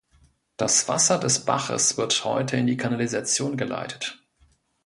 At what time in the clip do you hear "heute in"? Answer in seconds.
2.25-2.65